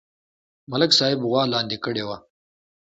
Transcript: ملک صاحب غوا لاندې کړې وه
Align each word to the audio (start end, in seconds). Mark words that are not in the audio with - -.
ملک 0.71 0.91
صاحب 0.99 1.19
غوا 1.29 1.43
لاندې 1.53 1.77
کړې 1.83 2.03
وه 2.07 2.17